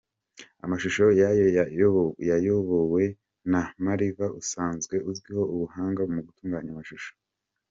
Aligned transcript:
Amashusho 0.65 1.05
yayo 1.21 1.45
yayobowe 2.31 3.03
na 3.51 3.61
MaRiva 3.83 4.25
usanzwe 4.41 4.95
uzwiho 5.09 5.43
ubuhanga 5.53 6.01
mu 6.13 6.19
gutuganya 6.27 6.71
amshusho. 6.77 7.11